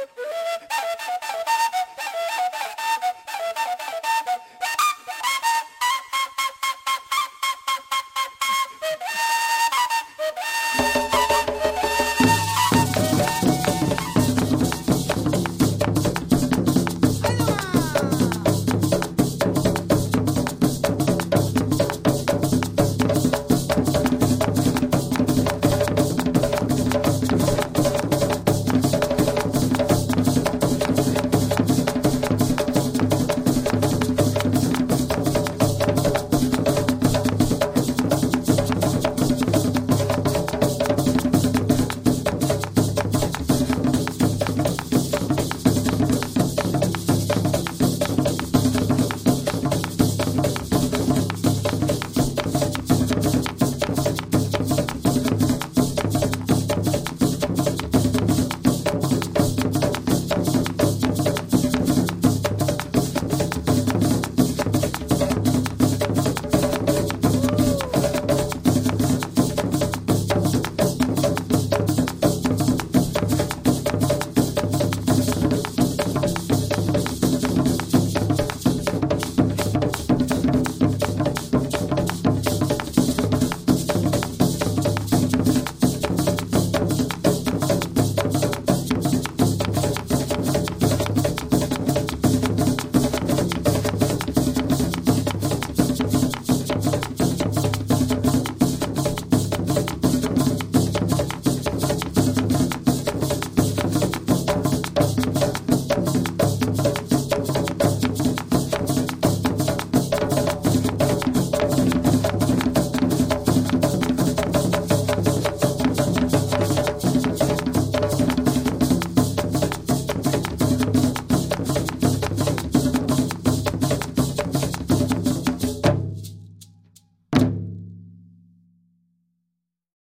Woo! 0.00 0.24